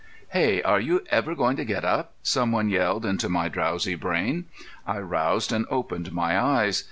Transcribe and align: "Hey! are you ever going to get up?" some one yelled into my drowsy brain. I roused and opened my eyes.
"Hey! 0.29 0.63
are 0.63 0.79
you 0.79 1.03
ever 1.11 1.35
going 1.35 1.57
to 1.57 1.63
get 1.63 1.85
up?" 1.85 2.15
some 2.23 2.51
one 2.51 2.69
yelled 2.69 3.05
into 3.05 3.29
my 3.29 3.49
drowsy 3.49 3.93
brain. 3.93 4.45
I 4.87 4.97
roused 4.97 5.51
and 5.51 5.67
opened 5.69 6.11
my 6.11 6.41
eyes. 6.43 6.79